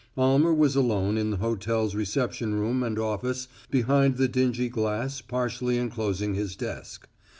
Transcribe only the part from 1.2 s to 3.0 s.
the hotel's reception room and